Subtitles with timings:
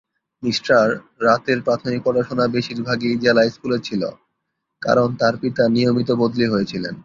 [0.43, 0.57] Mr
[1.21, 4.01] রাতের প্রাথমিক পড়াশোনা বেশিরভাগই জেলা স্কুলে ছিল,
[4.81, 6.95] কারণ তার পিতা নিয়মিত বদলি হয়েছিলেন।